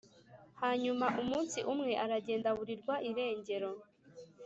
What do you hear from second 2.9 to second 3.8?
irengero.